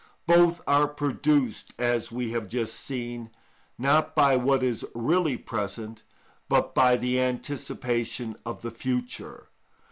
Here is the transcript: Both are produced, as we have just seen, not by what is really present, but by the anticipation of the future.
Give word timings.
Both 0.25 0.61
are 0.65 0.87
produced, 0.87 1.75
as 1.77 2.11
we 2.11 2.31
have 2.31 2.47
just 2.47 2.73
seen, 2.73 3.29
not 3.77 4.15
by 4.15 4.35
what 4.35 4.63
is 4.63 4.83
really 4.95 5.37
present, 5.37 6.01
but 6.49 6.73
by 6.73 6.97
the 6.97 7.19
anticipation 7.21 8.35
of 8.43 8.63
the 8.63 8.71
future. 8.71 9.49